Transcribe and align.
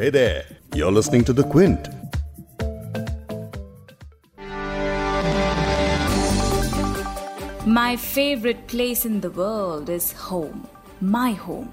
Hey 0.00 0.08
there, 0.08 0.46
you're 0.74 0.90
listening 0.90 1.24
to 1.24 1.34
The 1.34 1.42
Quint. 1.42 1.88
My 7.66 7.96
favorite 7.96 8.66
place 8.66 9.04
in 9.04 9.20
the 9.20 9.30
world 9.30 9.90
is 9.90 10.12
home. 10.12 10.66
My 11.02 11.32
home. 11.42 11.68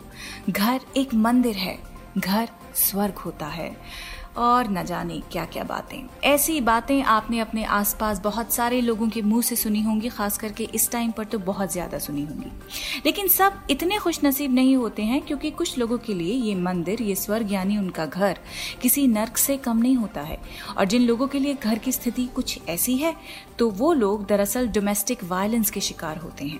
घर 0.49 0.79
एक 0.97 1.13
मंदिर 1.13 1.55
है 1.55 1.77
घर 2.17 2.49
स्वर्ग 2.75 3.17
होता 3.17 3.46
है 3.46 3.69
और 4.38 4.69
न 4.69 4.83
जाने 4.85 5.19
क्या 5.31 5.46
क्या 5.47 5.63
बातें। 5.65 5.97
ऐसी 6.26 6.60
बातें 6.62 7.01
आपने 7.03 7.40
अपने 7.40 7.63
आसपास 7.65 8.20
बहुत 8.20 8.53
सारे 8.53 8.81
लोगों 8.81 9.08
के 9.10 9.21
मुँह 9.21 9.42
से 9.42 9.56
सुनी 9.56 9.81
होंगी, 9.81 10.10
खास 10.10 10.38
करके 10.38 10.63
इस 10.65 10.90
टाइम 10.92 11.12
पर 11.12 11.26
तो 11.26 11.40
बहुत 11.42 11.71
ज़्यादा 11.71 11.99
सुनी 11.99 12.24
होंगी। 12.24 12.52
लेकिन 13.06 13.28
सब 13.29 13.62
इतने 13.70 13.97
खुश 13.97 14.20
नसीब 14.24 14.53
नहीं 14.53 14.76
होते 14.78 15.03
हैं 15.03 15.21
क्योंकि 15.21 15.52
कुछ 15.52 15.78
लोगों 15.78 15.97
के 15.97 16.13
लिए 16.13 16.34
ये 16.35 16.55
मंदिर, 16.58 17.02
ये 17.02 17.16
स्वर्ग 17.17 17.53
यानी 17.53 17.77
उनका 17.77 18.05
घर 18.05 18.39
किसी 18.81 19.08
नर्क 19.08 19.38
से 19.38 19.58
कम 19.59 19.77
नहीं 19.77 19.95
होता 19.95 20.21
है। 20.21 20.39
और 20.77 20.85
जिन 20.85 21.02
लोगों 21.02 21.27
के 21.27 21.39
लिए 21.39 21.53
घर 21.55 21.77
की 21.77 21.91
स्थिति 21.91 22.25
कुछ 22.35 22.59
ऐसी 22.69 22.95
है 22.97 23.16
तो 23.59 23.69
वो 23.72 23.91
लोग 23.94 24.25
दरअसल 24.27 24.67
डोमेस्टिक 24.69 25.23
वायलेंस 25.23 25.69
के 25.69 25.81
शिकार 25.81 26.17
होते 26.17 26.45
हैं। 26.45 26.59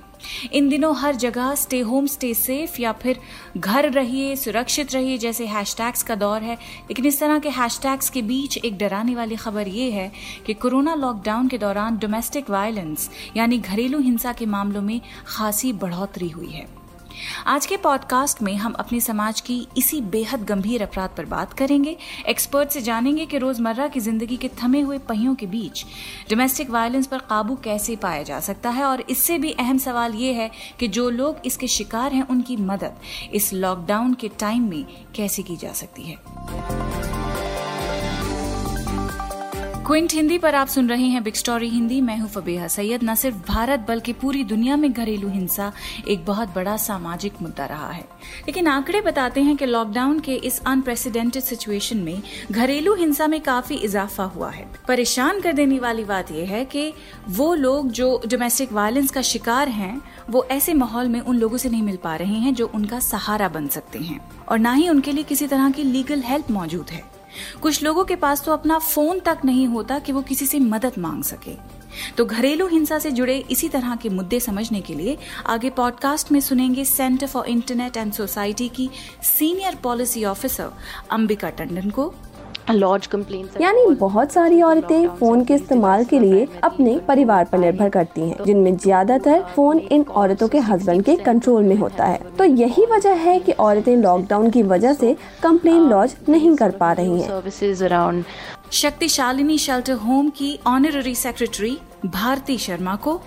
इन 0.54 0.70
दिनों 0.70 0.96
हर 0.98 1.16
जगह 1.16 1.54
स्टे 1.56 1.80
होम 1.80 2.08
स्टे 2.08 2.34
सेफ़ 2.34 2.82
या 2.82 2.92
फिर 2.92 3.20
घर 3.58 3.90
रहिए, 3.92 4.36
सुरक्षित 4.36 4.94
रहिए, 4.94 5.18
जैसे 5.18 5.46
हैशटैग्स 5.48 6.04
का 6.04 6.16
दौर 6.16 6.42
है। 6.42 6.56
लेकिन 6.56 7.06
इस 7.06 7.20
तरह 7.20 7.40
के 7.40 7.50
हैशटैग्स 7.50 8.10
के 8.10 8.22
बीच 8.22 8.58
एक 8.58 8.78
डराने 8.78 9.16
वाली 9.16 9.36
खबर 9.36 9.68
ये 9.68 9.92
है 9.92 10.12
कि 10.46 10.54
कोरोना 10.54 10.96
लॉकडाउन 10.96 11.48
के 11.48 11.58
दौरान 11.58 11.98
डोमेस्टिक 11.98 12.50
वायलेंस 12.50 13.10
यानी 13.38 13.58
घरेलू 13.58 14.00
हिंसा 14.00 14.34
के 14.34 14.46
मामलों 14.46 14.82
में 14.82 15.00
खासी 15.28 15.74
बढ़ोतरी 15.74 16.30
हुई 16.30 16.50
है। 16.50 16.68
आज 17.46 17.66
के 17.66 17.78
पॉडकास्ट 17.78 18.42
में 18.42 18.56
हम 18.56 18.74
अपने 18.74 19.00
समाज 19.00 19.42
की 19.42 19.68
इसी 19.78 20.02
बेहद 20.02 20.44
गंभीर 20.44 20.84
अपराध 20.84 21.10
पर 21.18 21.26
बात 21.26 21.54
करेंगे। 21.54 21.98
एक्सपर्ट 22.28 22.70
से 22.70 22.82
जानेंगे 22.82 23.26
कि 23.26 23.38
रोज़मर्रा 23.38 23.88
की 23.88 24.00
ज़िंदगी 24.00 24.38
के 24.38 24.50
थमे 24.64 24.82
हुए 24.82 24.98
पहियों 24.98 25.36
के 25.36 25.46
बीच 25.46 25.86
डोमेस्टिक 26.30 26.70
वायलेंस 26.70 27.08
पर 27.08 27.20
काबू 27.20 27.56
कैसे 27.56 27.96
पाया 27.96 28.24
जा 28.24 28.40
सकता 28.40 28.70
है 28.70 28.84
और 28.84 29.02
इससे 29.02 29.38
भी 29.38 29.52
अहम 29.52 29.78
सवाल 29.78 30.16
ये 30.16 30.34
है 30.34 30.52
कि 30.80 30.88
जो 30.88 31.10
लोग 31.10 31.42
इसके 31.46 31.68
शिकार 31.68 32.14
हैं, 32.14 32.28
उनकी 32.28 32.58
मदद 32.58 33.00
इस 33.34 33.54
लॉकडाउन 33.54 34.14
के 34.14 34.30
टाइम 34.40 34.70
में 34.70 34.86
कैसे 35.16 35.44
की 35.44 35.56
जा 35.56 35.74
सकती 35.74 36.04
है। 36.04 37.17
क्विंट 39.88 40.14
हिंदी 40.14 40.38
पर 40.38 40.56
आप 40.56 40.68
सुन 40.68 40.90
रहे 40.90 41.06
हैं 41.06 41.24
बिग 41.24 41.34
स्टोरी 41.34 41.70
हिंदी। 41.70 42.02
मैं 42.02 42.18
हूँ 42.18 42.30
फबेहा 42.30 42.68
सैयद। 42.68 43.04
न 43.04 43.16
सिर्फ़ 43.16 43.38
भारत, 43.48 43.80
बल्कि 43.80 44.14
पूरी 44.14 44.44
दुनिया 44.44 44.76
में 44.76 44.94
घरेलू 44.94 45.30
हिंसा 45.30 45.74
एक 46.08 46.26
बहुत 46.26 46.50
बड़ा 46.56 46.78
सामाजिक 46.78 47.34
मुद्दा 47.42 47.66
रहा 47.66 47.92
है। 47.92 48.02
लेकिन 48.48 48.68
आंकड़े 48.68 49.02
बताते 49.02 49.42
हैं 49.42 49.58
कि 49.58 49.66
लॉकडाउन 49.66 50.20
के 50.20 50.36
इस 50.36 50.62
अनप्रेसिडेंटेड 50.66 51.44
सिचुएशन 51.44 51.98
में 51.98 52.22
घरेलू 52.52 52.96
हिंसा 52.96 53.28
में 53.28 53.42
काफ़ी 53.42 53.76
इजाफा 53.76 54.24
हुआ 54.24 54.50
है। 54.50 54.70
परेशान 54.88 55.42
कर 55.42 55.54
देने 55.54 55.80
वाली 55.80 56.04
बात 56.04 56.32
यह 56.32 56.50
है 56.50 56.66
कि 56.66 56.94
वो 57.30 57.54
लोग 57.54 57.92
जो 57.92 58.22
डोमेस्टिक 58.28 58.74
वायलेंस 58.74 59.12
का 59.12 59.22
शिकार 59.22 59.70
हैं, 59.70 60.02
वो 60.30 60.48
ऐसे 60.52 60.74
माहौल 60.74 61.08
में 61.08 61.22
उन 61.22 61.38
लोगों 61.38 61.58
से 61.58 61.70
नहीं 61.70 61.84
मिल 61.84 61.98
पा 61.98 62.16
रहे 62.16 62.36
हैं 62.36 62.54
जो 62.54 62.72
उनका 62.76 63.00
सहारा 63.00 63.50
बन 63.50 63.68
सकते 63.68 64.00
हैं। 64.00 64.32
और 64.50 64.60
ना 64.60 64.74
ही 64.74 64.90
उनके 64.90 65.12
लिए 65.12 65.24
किसी 65.24 65.48
तरह 65.48 65.70
की 65.70 65.84
लीगल 65.84 66.22
हेल्प 66.22 66.52
मौजूद 66.52 66.90
है। 66.90 67.17
कुछ 67.62 67.84
लोगों 67.84 68.06
के 68.06 68.16
पास 68.16 68.44
तो 68.46 68.52
अपना 68.52 68.80
फ़ोन 68.80 69.20
तक 69.20 69.38
नहीं 69.46 69.68
होता 69.68 70.00
कि 70.00 70.12
वो 70.12 70.22
किसी 70.22 70.46
से 70.46 70.60
मदद 70.60 70.94
मांग 70.98 71.24
सके। 71.24 71.56
तो 72.18 72.26
घरेलू 72.26 72.68
हिंसा 72.68 73.00
से 73.00 73.12
जुड़े 73.12 73.38
इसी 73.52 73.70
तरह 73.70 73.96
के 73.96 74.10
मुद्दे 74.10 74.40
समझने 74.40 74.82
के 74.82 74.94
लिए 74.94 75.18
आगे 75.46 75.70
पॉडकास्ट 75.70 76.32
में 76.32 76.40
सुनेंगे 76.40 76.86
centre 76.86 77.28
for 77.28 77.46
internet 77.46 77.98
and 77.98 78.14
society 78.14 78.70
की 78.70 78.90
senior 79.24 79.76
policy 79.76 80.26
officer 80.26 80.72
Ambika 81.12 81.50
Tandon 81.50 81.90
को। 81.90 82.14
यानी 82.70 83.86
बहुत 83.96 84.32
सारी 84.32 84.62
औरतें 84.62 85.08
फ़ोन 85.18 85.44
के 85.46 85.54
इस्तेमाल 85.56 86.04
के 86.06 86.20
लिए 86.20 86.48
अपने 86.64 86.98
परिवार 87.08 87.46
पर 87.46 87.58
निर्भर 87.58 87.90
करती 87.90 88.22
हैं, 88.22 88.44
जिनमें 88.46 88.78
ज़्यादातर 88.78 89.42
फ़ोन 89.56 89.80
इन 89.80 90.04
औरतों 90.14 90.48
के 90.48 90.60
हस्बैंड 90.62 91.04
के 91.04 91.16
कंट्रोल 91.18 91.64
में 91.64 91.76
होता 91.76 92.06
है। 92.06 92.20
तो 92.38 92.44
यही 92.44 92.86
वजह 92.86 93.14
है 93.20 93.40
कि 93.40 93.52
औरतें 93.52 93.96
लॉकडाउन 93.98 94.50
की 94.50 94.64
वजह 94.66 94.94
से 94.94 95.16
कंप्लेन 95.44 95.90
लॉज 95.90 96.16
नहीं 96.30 96.56
कर 96.56 96.72
पा 96.74 96.92
रही 96.92 97.22
हैं। 97.22 98.24
शक्तिशालिनी 98.74 99.58
शेल्टर 99.58 99.94
होम 99.98 100.30
की 100.30 100.58
ऑनररी 100.68 101.16
सेक्रेटरी 101.16 101.78
भारती 102.06 102.58
शर्मा 102.58 102.96
को 102.98 103.20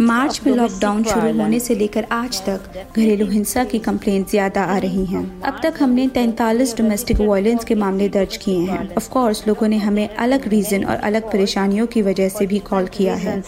मार्च 0.00 0.40
में 0.46 0.52
लॉकडाउन 0.54 1.02
शुरू 1.04 1.32
होने 1.38 1.60
से 1.60 1.74
लेकर 1.74 2.06
आज 2.12 2.40
तक 2.42 2.86
घरेलू 2.96 3.26
हिंसा 3.26 3.64
की 3.64 3.78
कंप्लेंट 3.78 4.28
ज़्यादा 4.30 4.64
आ 4.64 4.76
रही 4.78 5.04
हैं। 5.06 5.24
अब 5.42 5.60
तक 5.62 5.82
हमने 5.82 6.06
तैतालीस 6.10 6.76
डोमेस्टिक 6.76 7.20
वायलेंस 7.20 7.64
के 7.64 7.74
मामले 7.74 8.08
दर्ज 8.08 8.36
किए 8.36 8.60
हैं। 8.60 8.94
ऑफ़ 8.96 9.08
कोर्स 9.10 9.46
लोगों 9.48 9.68
ने 9.68 9.78
हमें 9.78 10.08
अलग 10.08 10.48
रीजन 10.48 10.84
और 10.84 10.96
अलग 10.96 11.30
परेशानियों 11.32 11.86
की 11.86 12.02
वजह 12.02 12.28
से 12.28 12.46
भी 12.46 12.58
कॉल 12.70 12.86
किया 12.86 13.14
है। 13.14 13.42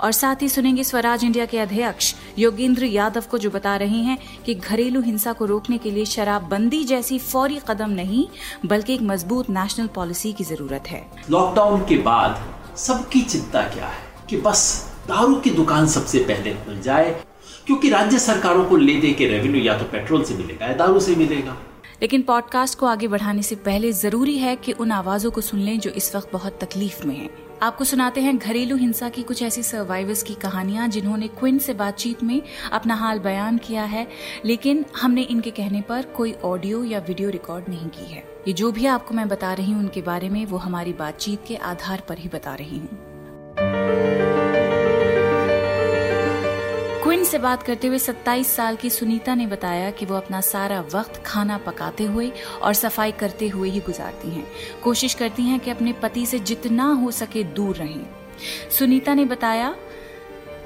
और 0.00 0.12
साथ 0.12 0.42
ही 0.42 0.48
सुनेंगे 0.48 0.82
स्वराज 0.84 1.24
इंडिया 1.24 1.44
के 1.46 1.58
अध्यक्ष 1.58 2.14
योगेंद्र 2.38 2.84
यादव 2.84 3.24
को 3.30 3.38
जो 3.38 3.50
बता 3.50 3.74
रहे 3.76 4.02
हैं 4.02 4.18
कि 4.46 4.54
घरेलू 4.54 5.00
हिंसा 5.00 5.32
को 5.32 5.44
रोकने 5.44 5.78
के 5.78 5.90
लिए 5.90 6.04
शराबबंदी 6.04 6.82
जैसी 6.84 7.18
फौरी 7.20 7.58
कदम 7.68 7.90
नहीं 7.92 8.26
बल्कि 8.66 8.94
एक 8.94 9.02
मज़बूत 9.02 9.50
नेशनल 9.50 9.86
पॉलिसी 9.94 10.32
की 10.32 10.44
ज़रूरत 10.44 10.88
है। 10.88 11.06
लॉकडाउन 11.30 11.80
के 11.80 11.96
बाद 12.02 12.44
सबकी 12.78 13.22
चिंता 13.22 13.62
क्या 13.68 13.86
है? 13.86 14.07
कि 14.30 14.36
बस 14.36 14.62
दारू 15.08 15.34
की 15.34 15.50
दुकान 15.50 15.86
सबसे 15.86 16.18
पहले 16.18 16.52
खुल 16.54 16.80
जाए, 16.80 17.10
क्योंकि 17.66 17.88
राज्य 17.90 18.18
सरकारों 18.18 18.64
को 18.64 18.76
ले 18.76 18.94
दे 18.94 19.12
के 19.12 19.26
रेवेन्यू 19.26 19.62
या 19.62 19.78
तो 19.78 19.84
पेट्रोल 19.84 20.24
से 20.24 20.34
मिलेगा 20.34 20.66
या 20.66 20.74
दारू 20.76 21.00
से 21.00 21.16
मिलेगा। 21.16 21.56
लेकिन 22.02 22.22
पॉडकास्ट 22.22 22.78
को 22.78 22.86
आगे 22.86 23.08
बढ़ाने 23.08 23.42
से 23.42 23.54
पहले 23.56 23.92
ज़रूरी 23.92 24.36
है 24.38 24.54
कि 24.56 24.72
उन 24.72 24.92
आवाजों 24.92 25.30
को 25.30 25.40
सुन 25.40 25.60
लें 25.60 25.78
जो 25.80 25.90
इस 25.90 26.14
वक्त 26.16 26.32
बहुत 26.32 26.58
तकलीफ़ 26.60 27.06
में 27.06 27.16
हैं। 27.16 27.30
आपको 27.62 27.84
सुनाते 27.84 28.20
हैं 28.20 28.36
घरेलू 28.38 28.76
हिंसा 28.76 29.08
की 29.08 29.22
कुछ 29.22 29.42
ऐसी 29.42 29.62
सर्वाइवर्स 29.62 30.22
की 30.22 30.34
कहानियाँ 30.34 30.86
जिन्होंने 30.88 31.28
क्विन 31.28 31.58
से 31.58 31.74
बातचीत 31.74 32.22
में 32.22 32.40
अपना 32.72 32.94
हाल 32.94 33.18
बयान 33.18 33.58
किया 33.58 33.84
है, 33.84 34.06
लेकिन 34.44 34.84
हमने 35.00 35.22
इनके 35.22 35.50
कहने 35.50 35.80
पर 35.80 36.02
कोई 36.16 36.32
ऑडियो 36.44 36.84
या 36.84 36.98
वीडियो 36.98 37.30
रिकॉर्ड 37.30 37.68
नहीं 37.68 37.88
की 37.88 38.12
है। 38.12 38.24
ये 38.48 38.52
जो 38.52 38.72
भी 38.72 38.86
आपको 38.86 39.14
मैं 39.14 39.28
बता 39.28 39.52
रही 39.52 39.72
हूँ, 39.72 39.80
उनके 39.80 40.02
बारे 40.02 40.28
में 40.28 40.44
वो 40.46 40.58
हमारी 40.58 40.92
बातचीत 40.92 41.44
के 41.48 41.56
आधार 41.56 42.02
पर 42.08 42.18
ही 42.18 42.28
बता 42.28 42.54
रही 42.54 42.78
हूँ। 42.78 43.07
क्विन 47.18 47.30
से 47.30 47.38
बात 47.38 47.62
करते 47.62 47.86
हुए 47.86 47.98
27 47.98 48.46
साल 48.46 48.76
की 48.76 48.90
सुनीता 48.90 49.34
ने 49.34 49.46
बताया 49.46 49.90
कि 49.90 50.06
वो 50.06 50.14
अपना 50.14 50.40
सारा 50.40 50.80
वक्त 50.80 51.22
खाना 51.26 51.58
पकाते 51.58 52.04
हुए 52.04 52.32
और 52.62 52.74
सफ़ाई 52.74 53.12
करते 53.12 53.48
हुए 53.48 53.70
ही 53.70 53.80
गुजारती 53.80 54.30
हैं। 54.30 54.46
कोशिश 54.84 55.14
करती 55.14 55.42
हैं 55.42 55.60
कि 55.60 55.70
अपने 55.70 55.92
पति 55.92 56.26
से 56.26 56.38
जितना 56.38 56.84
हो 56.92 57.10
सके 57.10 57.44
दूर 57.44 57.76
रहें। 57.76 58.06
सुनीता 58.70 59.14
ने 59.14 59.24
बताया, 59.24 59.74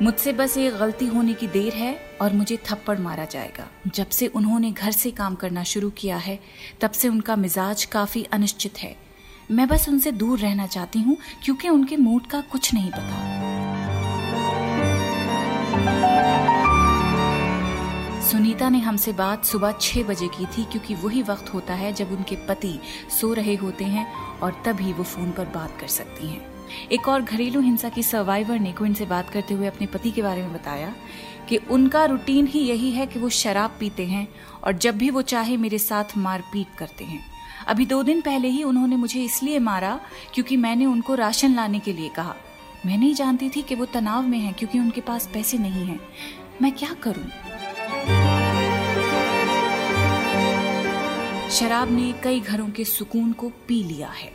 मुझसे 0.02 0.32
बस 0.32 0.58
एक 0.58 0.76
गलती 0.76 1.06
होने 1.06 1.34
की 1.34 1.46
देर 1.46 1.72
है 1.72 2.16
और 2.20 2.32
मुझे 2.32 2.56
थप्पड़ 2.56 2.98
मारा 2.98 3.24
जाएगा। 3.24 3.68
जब 3.86 4.08
से 4.08 4.26
उन्होंने 4.26 4.72
घर 4.72 4.90
से 4.90 5.10
काम 5.10 5.34
करना 5.34 5.64
शुरू 5.64 5.90
किया 5.90 6.16
है, 6.16 6.40
तब 6.80 6.90
से 6.90 7.08
उनका 7.08 7.36
मिजाज 7.36 7.84
काफ़ी 7.84 8.24
अनिश्चित 8.32 8.78
है। 8.78 8.96
मैं 9.50 9.68
बस 9.68 9.88
उनसे 9.88 10.12
दूर 10.12 10.38
रहना 10.38 10.66
चाहती 10.66 10.98
हूँ, 10.98 11.16
क्योंकि 11.44 11.68
उनके 11.68 11.96
मूड 11.96 12.26
का 12.26 12.40
कुछ 12.40 12.74
नहीं 12.74 12.90
पता। 12.90 13.31
सुनीता 18.42 18.68
ने 18.68 18.78
हमसे 18.78 19.12
बात 19.12 19.44
सुबह 19.44 19.72
छह 19.80 20.02
बजे 20.02 20.26
की 20.28 20.46
थी, 20.46 20.64
क्योंकि 20.64 20.94
वही 20.94 21.20
वक्त 21.22 21.52
होता 21.54 21.74
है 21.74 21.92
जब 21.92 22.12
उनके 22.12 22.36
पति 22.46 22.72
सो 23.10 23.32
रहे 23.32 23.54
होते 23.54 23.84
हैं 23.84 24.06
और 24.38 24.62
तभी 24.66 24.92
वो 24.92 25.04
फ़ोन 25.04 25.30
पर 25.30 25.44
बात 25.44 25.76
कर 25.80 25.86
सकती 25.86 26.28
हैं। 26.28 26.40
एक 26.92 27.08
और 27.08 27.22
घरेलू 27.22 27.60
हिंसा 27.60 27.88
की 27.88 28.02
सर्वाइवर 28.02 28.58
ने 28.58 28.72
क्विन 28.72 28.94
से 28.94 29.06
बात 29.06 29.30
करते 29.30 29.54
हुए 29.54 29.66
अपने 29.66 29.86
पति 29.86 30.10
के 30.10 30.22
बारे 30.22 30.42
में 30.42 30.52
बताया 30.52 30.92
कि 31.48 31.56
उनका 31.70 32.04
रूटीन 32.04 32.46
ही 32.46 32.60
यही 32.60 32.90
है 32.92 33.06
कि 33.06 33.18
वो 33.18 33.28
शराब 33.28 33.76
पीते 33.80 34.06
हैं 34.06 34.26
और 34.64 34.72
जब 34.76 34.98
भी 34.98 35.10
वो 35.10 35.22
चाहे 35.24 35.56
मेरे 35.56 35.78
साथ 35.78 36.16
मारपीट 36.18 36.76
करते 36.78 37.04
हैं। 37.04 37.24
अभी 37.66 37.86
दो 37.86 38.02
दिन 38.02 38.20
पहले 38.20 38.48
ही 38.48 38.62
उन्होंने 38.64 38.96
मुझे 38.96 39.24
इसलिए 39.24 39.58
मारा 39.60 39.98
क्योंकि 40.34 40.56
मैंने 40.56 40.86
उनको 40.86 41.14
राशन 41.14 41.54
लाने 41.54 41.78
के 41.78 41.92
लिए 41.92 42.08
कहा। 42.08 42.34
मैं 42.86 42.98
नहीं 42.98 43.14
जानती 43.14 43.50
थी 43.50 43.62
कि 43.62 43.74
वो 43.74 43.84
तनाव 43.84 44.22
में 44.22 44.38
है 44.38 44.52
क्योंकि 44.52 44.78
उनके 44.78 45.00
पास 45.00 45.30
पैसे 45.34 45.58
नहीं 45.58 45.86
हैं। 45.86 46.00
मैं 46.62 46.72
क्या 46.72 46.92
करूँ? 47.02 47.24
शराब 51.52 51.92
ने 51.92 52.14
कई 52.24 52.40
घरों 52.40 52.68
के 52.68 52.84
सुकून 52.84 53.32
को 53.32 53.48
पी 53.48 53.84
लिया 53.84 54.08
है। 54.08 54.32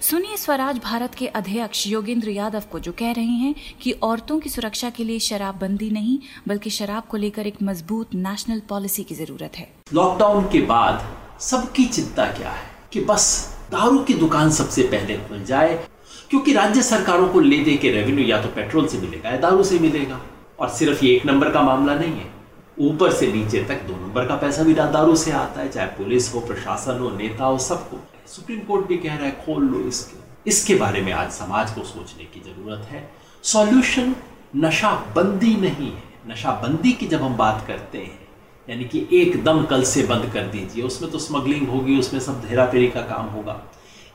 सुनिए 0.00 0.36
स्वराज 0.36 0.78
भारत 0.78 1.14
के 1.14 1.26
अध्यक्ष 1.26 1.86
योगेंद्र 1.86 2.30
यादव 2.30 2.62
को, 2.72 2.78
जो 2.80 2.92
कह 2.92 3.12
रहे 3.12 3.24
हैं 3.24 3.54
कि 3.80 3.92
औरतों 3.92 4.40
की 4.40 4.50
सुरक्षा 4.50 4.90
के 4.90 5.04
लिए 5.04 5.18
शराबबंदी 5.18 5.90
नहीं, 5.90 6.18
बल्कि 6.48 6.70
शराब 6.70 7.02
को 7.02 7.16
लेकर 7.16 7.46
एक 7.46 7.54
मज़बूत 7.62 8.14
नेशनल 8.14 8.62
पॉलिसी 8.68 9.04
की 9.04 9.14
ज़रूरत 9.14 9.52
है। 9.56 9.72
लॉकडाउन 9.94 10.44
के 10.44 10.60
बाद 10.60 11.16
सबकी 11.40 11.84
चिंता 11.84 12.26
क्या 12.26 12.50
है? 12.50 12.70
कि 12.92 13.00
बस 13.00 13.56
दारू 13.72 13.98
की 13.98 14.14
दुकान 14.14 14.50
सबसे 14.50 14.82
पहले 14.82 15.16
खुल 15.16 15.44
जाए, 15.44 15.88
क्योंकि 16.30 16.52
राज्य 16.52 16.82
सरकारों 16.82 17.28
को 17.28 17.40
ले 17.40 17.58
दे 17.58 17.76
के 17.76 17.90
रेवेन्यू 17.90 18.26
या 18.26 18.42
तो 18.42 18.48
पेट्रोल 18.48 18.86
से 18.86 18.98
मिलेगा 18.98 19.30
या 19.30 19.36
दारू 19.36 19.64
से 19.64 19.78
मिलेगा। 19.78 20.20
और 20.60 20.68
सिर्फ़ 20.68 21.04
ये 21.04 21.16
एक 21.16 21.26
नंबर 21.26 21.50
का 21.50 21.62
मामला 21.62 21.94
नहीं 21.94 22.12
है। 22.12 22.33
ऊपर 22.80 23.12
से 23.12 23.32
नीचे 23.32 23.64
तक 23.64 23.82
दो 23.82 23.92
नंबर 23.92 24.26
का 24.26 24.36
पैसा 24.36 24.62
भी 24.62 24.74
दारू 24.74 25.16
से 25.16 25.30
आता 25.30 25.60
है, 25.60 25.68
चाहे 25.68 25.86
पुलिस 25.86 26.34
हो, 26.34 26.40
प्रशासन 26.40 26.98
हो, 26.98 27.10
नेता 27.10 27.44
हो, 27.44 27.58
सबको। 27.58 27.96
सुप्रीम 28.26 28.60
कोर्ट 28.60 28.86
भी 28.86 28.96
कह 28.96 29.14
रहा 29.14 29.26
है, 29.26 29.44
खोल 29.46 29.64
लो 29.64 29.80
इसके। 29.80 30.50
इसके 30.50 30.74
बारे 30.74 31.00
में 31.00 31.12
आज 31.12 31.30
समाज 31.30 31.70
को 31.70 31.82
सोचने 31.82 32.24
की 32.24 32.40
ज़रूरत 32.40 32.84
है। 32.84 33.10
सॉल्यूशन 33.42 34.16
नशाबंदी 34.56 35.56
नहीं 35.56 35.92
है। 35.92 36.02
नशाबंदी 36.28 36.92
की 36.92 37.06
जब 37.06 37.22
हम 37.22 37.36
बात 37.36 37.64
करते 37.66 37.98
हैं, 37.98 38.28
यानी 38.70 38.84
कि 38.84 39.08
एकदम 39.12 39.64
कल 39.64 39.82
से 39.82 40.02
बंद 40.02 40.30
कर 40.32 40.42
दीजिए, 40.42 40.82
उसमें 40.84 41.10
तो 41.10 41.18
स्मगलिंग 41.18 41.68
होगी, 41.68 41.98
उसमें 41.98 42.20
सब 42.20 42.46
धेरा 42.48 42.66
फेरी 42.66 42.88
का 42.88 43.00
काम 43.00 43.26
होगा। 43.26 43.62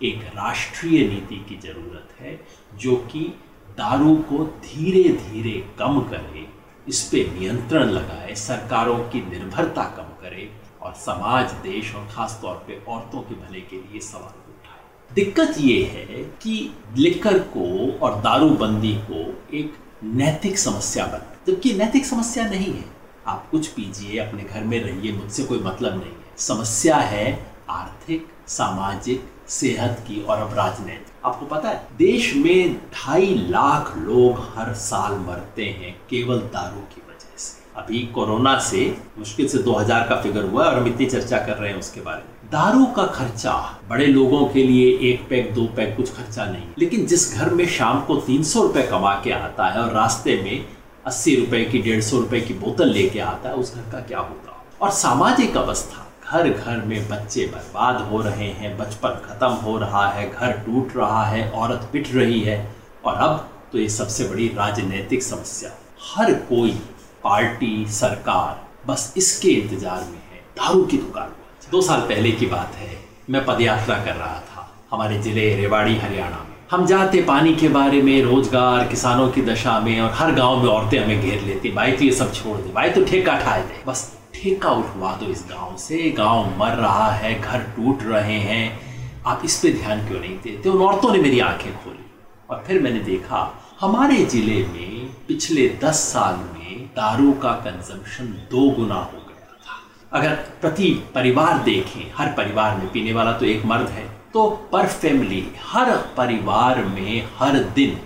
एक 0.03 0.23
राष्ट्रीय 0.23 1.07
नीति 1.07 1.45
की 1.49 1.67
ज़रूरत 1.67 2.09
है, 2.19 2.39
जो 2.77 2.95
कि 2.95 3.19
दारू 3.69 4.15
को 4.15 4.43
धीरे 4.45 5.03
धीरे 5.03 5.65
कम 5.79 5.99
करे 6.01 6.58
इस 6.89 7.01
पे 7.03 7.23
नियंत्रण 7.39 7.89
लगाए, 7.89 8.35
सरकारों 8.35 8.97
की 8.99 9.21
निर्भरता 9.29 9.83
कम 9.83 10.03
करे 10.21 10.49
और 10.81 10.93
समाज, 10.93 11.51
देश 11.51 11.95
और 11.95 12.07
खास 12.11 12.39
तौर 12.41 12.55
पे 12.55 12.81
औरतों 12.87 13.21
के 13.21 13.35
भले 13.35 13.59
के 13.61 13.75
लिए 13.75 13.99
सवाल 14.01 14.49
उठाए। 14.49 15.15
दिक्कत 15.15 15.55
ये 15.57 15.83
है 15.83 16.23
कि 16.41 16.73
लिकर 16.97 17.39
को 17.39 17.91
और 17.99 18.21
दारूबंदी 18.21 18.93
को 19.11 19.21
एक 19.57 19.73
नैतिक 20.03 20.59
समस्या 20.59 21.05
बन, 21.05 21.21
जबकि 21.47 21.73
नैतिक 21.73 22.05
समस्या 22.05 22.45
नहीं 22.49 22.73
है। 22.73 22.85
आप 23.27 23.49
कुछ 23.49 23.67
पीजिए, 23.67 24.19
अपने 24.19 24.43
घर 24.43 24.63
में 24.63 24.79
रहिए, 24.83 25.11
मुझसे 25.11 25.43
कोई 25.43 25.59
मतलब 25.59 25.91
नहीं 25.91 26.11
है। 26.11 26.37
समस्या 26.37 26.97
है 26.97 27.47
आर्थिक, 27.69 28.27
सामाजिक 28.47 29.29
सेहत 29.49 30.03
की 30.07 30.21
और 30.21 30.37
अब 30.37 30.53
राजनीतिक 30.53 31.25
आपको 31.25 31.45
पता 31.45 31.69
है, 31.69 31.87
देश 31.97 32.33
में 32.35 32.75
ढाई 32.77 33.45
लाख 33.49 33.97
लोग 33.97 34.53
हर 34.55 34.73
साल 34.73 35.11
मरते 35.11 35.65
हैं 35.65 36.01
केवल 36.09 36.37
दारू 36.37 36.81
की 36.81 37.01
वजह 37.09 37.37
से। 37.37 37.81
अभी 37.81 37.99
कोरोना 37.99 38.59
से 38.59 38.97
मुश्किल 39.17 39.47
से 39.47 39.57
2000 39.57 40.07
का 40.09 40.15
फिगर 40.15 40.43
हुआ 40.43 40.65
है 40.65 40.71
और 40.71 40.79
हम 40.79 40.87
इतनी 40.87 41.05
चर्चा 41.05 41.37
कर 41.37 41.57
रहे 41.57 41.71
हैं 41.71 41.79
उसके 41.79 42.01
बारे 42.01 42.17
में। 42.17 42.51
दारू 42.51 42.85
का 42.85 43.05
खर्चा, 43.05 43.79
बड़े 43.89 44.05
लोगों 44.05 44.45
के 44.45 44.63
लिए 44.63 45.11
एक 45.11 45.29
पैक, 45.29 45.53
दो 45.53 45.65
पैक 45.65 45.97
कुछ 45.97 46.13
खर्चा 46.13 46.45
नहीं। 46.45 46.67
लेकिन 46.77 47.05
जिस 47.05 47.35
घर 47.35 47.49
में 47.49 47.67
शाम 47.67 48.01
को 48.01 48.15
तीन 48.15 48.43
सौ 48.43 48.61
रुपए 48.61 48.83
कमा 48.83 49.21
के 49.23 49.31
आता 49.31 49.67
है 49.67 49.81
और 49.81 49.93
रास्ते 49.93 50.41
में 50.43 50.65
अस्सी 51.05 51.35
रुपए 51.35 51.65
की, 51.65 51.79
डेढ़ 51.79 52.01
सौ 52.01 52.17
रुपए 52.17 52.41
की 52.41 52.53
बोतल 52.53 52.89
लेके 52.89 53.19
आता 53.19 53.49
है, 53.49 53.55
उस 53.55 53.75
घर 53.75 53.81
का 53.81 53.99
क्या 53.99 54.19
होगा? 54.19 54.65
और 54.81 54.91
सामाजिक 54.91 55.57
अवस्था 55.57 56.05
घर 56.29 56.49
घर 56.49 56.81
में 56.85 57.07
बच्चे 57.09 57.45
बर्बाद 57.45 58.01
हो 58.01 58.21
रहे 58.21 58.47
हैं, 58.49 58.77
बचपन 58.77 59.21
खत्म 59.25 59.47
हो 59.61 59.77
रहा 59.77 60.07
है, 60.09 60.29
घर 60.31 60.51
टूट 60.65 60.95
रहा 60.97 61.23
है, 61.25 61.49
औरत 61.51 61.89
पिट 61.93 62.13
रही 62.15 62.41
है। 62.41 62.57
और 63.05 63.15
अब 63.17 63.47
तो 63.71 63.77
ये 63.77 63.87
सबसे 63.89 64.23
बड़ी 64.23 64.47
राजनीतिक 64.57 65.23
समस्या। 65.23 65.71
हर 66.07 66.33
कोई, 66.33 66.71
पार्टी, 67.23 67.85
सरकार, 67.91 68.61
बस 68.87 69.13
इसके 69.17 69.49
इंतज़ार 69.51 70.01
में 70.01 70.21
है। 70.31 70.41
दारू 70.57 70.83
की 70.83 70.97
दुकान 70.97 71.33
दो 71.71 71.81
साल 71.81 72.01
पहले 72.01 72.31
की 72.31 72.45
बात 72.45 72.75
है, 72.75 72.89
मैं 73.29 73.45
पदयात्रा 73.45 73.95
कर 73.95 74.15
रहा 74.15 74.39
था 74.45 74.67
हमारे 74.91 75.19
ज़िले 75.21 75.49
रेवाड़ी, 75.55 75.97
हरियाणा 75.97 76.37
में। 76.39 76.55
हम 76.71 76.85
जाते 76.85 77.21
पानी 77.23 77.55
के 77.55 77.69
बारे 77.69 78.01
में, 78.01 78.21
रोज़गार, 78.23 78.87
किसानों 78.87 79.27
की 79.29 79.41
दशा 79.41 79.79
में, 79.79 79.99
और 80.01 80.11
हर 80.13 80.31
गाँव 80.35 80.63
में 80.63 80.69
औरतें 80.69 80.97
हमें 80.99 81.21
घेर 81.21 81.41
लेती, 81.41 81.71
भाई 81.71 81.91
तो 81.91 82.03
ये 82.03 82.11
सब 82.13 82.33
छोड़ 82.33 82.57
दे, 82.57 82.71
भाई 82.73 82.89
तो 82.89 83.05
ठेका 83.05 83.37
ठाए 83.39 83.61
दे। 83.61 83.83
बस 83.87 84.09
ठेका 84.39 84.69
उठवा 84.71 85.11
दो 85.13 85.25
इस 85.25 85.43
गाँव 85.49 85.75
से। 85.77 86.09
गाँव 86.09 86.57
मर 86.59 86.75
रहा 86.75 87.09
है, 87.11 87.39
घर 87.41 87.59
टूट 87.75 88.03
रहे 88.03 88.37
हैं। 88.39 88.79
आप 89.27 89.41
इस 89.45 89.59
पे 89.59 89.71
ध्यान 89.71 90.07
क्यों 90.07 90.19
नहीं 90.19 90.37
देते? 90.37 90.69
उन 90.69 90.81
औरतों 90.81 91.11
ने 91.13 91.19
मेरी 91.19 91.39
आँखें 91.39 91.71
खोली 91.73 92.05
और 92.49 92.63
फिर 92.67 92.81
मैंने 92.81 92.99
देखा, 92.99 93.41
हमारे 93.79 94.25
ज़िले 94.25 94.63
में 94.65 95.07
पिछले 95.27 95.67
दस 95.83 95.99
साल 96.13 96.35
में 96.35 96.85
दारू 96.95 97.31
का 97.33 97.51
कंजम्पशन 97.51 98.25
दो 98.51 98.69
गुना 98.69 98.95
हो 98.95 99.17
गया 99.17 99.57
था। 99.65 100.19
अगर 100.19 100.35
प्रति 100.61 100.91
परिवार 101.15 101.57
देखें, 101.63 102.11
हर 102.15 102.27
परिवार 102.27 102.77
में 102.77 102.91
पीने 102.91 103.13
वाला 103.13 103.31
तो 103.31 103.45
एक 103.45 103.65
मर्द 103.65 103.87
है। 103.87 104.07
तो 104.33 104.49
पर 104.71 104.87
फैमिली 104.87 105.45
हर 105.65 105.91
परिवार 106.17 106.83
में 106.85 107.27
हर 107.37 107.59
दिन 107.75 107.97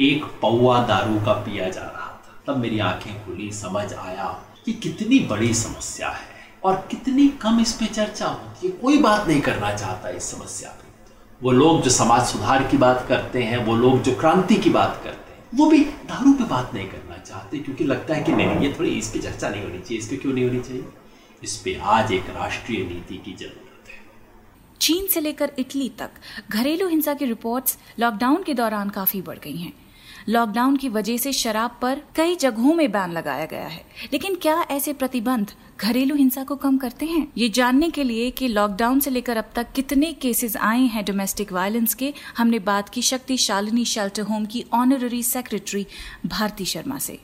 एक 0.00 0.24
पौवा 0.40 0.82
दारू 0.86 1.20
का 1.26 1.32
पिया 1.32 1.68
जा 1.68 1.82
रहा 1.82 2.08
था। 2.24 2.42
तब 2.46 2.56
मेरी 2.56 2.78
आँखें 2.78 3.24
खुली, 3.26 3.50
समझ 3.52 3.92
आया 3.94 4.24
कि 4.66 4.72
कितनी 4.72 5.18
बड़ी 5.20 5.52
समस्या 5.54 6.08
है 6.08 6.30
और 6.64 6.76
कितनी 6.90 7.28
कम 7.28 7.60
इस 7.60 7.72
पे 7.72 7.86
चर्चा 7.86 8.26
होती 8.26 8.66
है। 8.66 8.72
कोई 8.72 8.98
बात 8.98 9.28
नहीं 9.28 9.40
करना 9.40 9.74
चाहता 9.74 10.08
इस 10.08 10.24
समस्या 10.24 10.70
पे। 10.70 10.90
वो 11.40 11.50
लोग 11.50 11.82
जो 11.82 11.90
समाज 11.90 12.26
सुधार 12.26 12.66
की 12.68 12.76
बात 12.76 13.04
करते 13.08 13.42
हैं, 13.42 13.64
वो 13.64 13.76
लोग 13.76 14.02
जो 14.02 14.14
क्रांति 14.14 14.56
की 14.56 14.70
बात 14.70 15.00
करते 15.04 15.32
हैं, 15.32 15.44
वो 15.54 15.66
भी 15.66 15.78
दारू 15.80 16.32
पे 16.32 16.44
बात 16.44 16.74
नहीं 16.74 16.86
करना 16.88 17.16
चाहते 17.16 17.58
क्योंकि 17.58 17.84
लगता 17.84 18.14
है 18.14 18.22
कि 18.22 18.32
नहीं 18.32 18.60
ये 18.60 18.74
थोड़ी 18.78 18.90
इस 18.90 19.08
पे 19.08 19.18
चर्चा 19.18 19.48
नहीं 19.48 19.62
होनी 19.62 19.78
चाहिए, 19.78 19.98
इस 19.98 20.08
पे 20.08 20.16
क्यों 20.16 20.32
नहीं 20.32 20.44
होनी 20.44 20.60
चाहिए? 20.60 20.84
इस 21.42 21.56
पे 21.56 21.80
आज 21.82 22.12
एक 22.12 22.30
राष्ट्रीय 22.30 22.84
नीति 22.84 23.16
की 23.16 23.32
ज़रूरत 23.32 23.68
चीन 24.80 25.06
से 25.06 25.20
लेकर 25.20 25.50
इटली 25.58 25.88
तक 25.88 26.10
घरेलू 26.50 26.88
हिंसा 26.88 27.14
की 27.14 27.24
रिपोर्ट्स 27.24 27.78
लॉकडाउन 27.98 28.42
के 28.42 28.54
दौरान 28.54 28.88
काफ़ी 28.90 29.22
बढ़ 29.22 29.38
गई 29.38 29.56
हैं। 29.56 29.72
लॉकडाउन 30.28 30.76
की 30.76 30.88
वजह 30.88 31.16
से 31.16 31.32
शराब 31.32 31.78
पर 31.82 32.02
कई 32.16 32.36
जगहों 32.36 32.74
में 32.74 32.92
बैन 32.92 33.12
लगाया 33.12 33.46
गया 33.46 33.66
है। 33.66 33.84
लेकिन 34.12 34.34
क्या 34.34 34.66
ऐसे 34.70 34.92
प्रतिबंध 34.92 35.52
घरेलू 35.80 36.14
हिंसा 36.14 36.44
को 36.44 36.56
कम 36.56 36.78
करते 36.78 37.06
हैं? 37.06 37.32
ये 37.36 37.48
जानने 37.48 37.90
के 37.90 38.04
लिए 38.04 38.30
कि 38.30 38.48
लॉकडाउन 38.48 39.00
से 39.00 39.10
लेकर 39.10 39.36
अब 39.36 39.50
तक 39.54 39.72
कितने 39.72 40.12
केसेस 40.12 40.56
आए 40.56 40.80
हैं 40.80 41.04
डोमेस्टिक 41.04 41.52
वायलेंस 41.52 41.94
के, 41.94 42.14
हमने 42.36 42.58
बात 42.58 42.88
की 42.88 43.02
शक्ति 43.02 43.36
शालिनी 43.36 43.84
शेल्टर 43.84 44.22
होम 44.22 44.46
की 44.46 44.64
ऑनररी 44.72 45.22
सेक्रेटरी 45.22 45.86
भारती 46.26 46.64
शर्मा 46.64 46.98
से। 46.98 47.18